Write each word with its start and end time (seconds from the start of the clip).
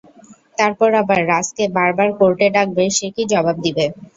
তারপর 0.57 0.89
আবার 1.01 1.19
রাজ-কে 1.27 1.65
বারবার 1.75 2.09
কোর্টে 2.19 2.47
ডাকবে 2.55 2.83
সে 2.97 3.07
কী 3.15 3.23
জবাব 3.31 3.55
দিবে? 3.65 3.85